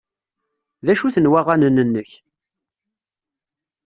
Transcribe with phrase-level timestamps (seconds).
[0.85, 2.11] D acu-ten waɣanen-nnek?